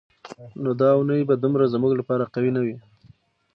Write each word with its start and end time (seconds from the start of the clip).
نو 0.63 0.71
دا 0.81 0.89
اونۍ 0.97 1.21
به 1.29 1.35
دومره 1.43 1.71
زموږ 1.73 1.91
لپاره 1.99 2.29
قوي 2.33 2.51
نه 2.55 2.61
وي. 2.65 2.75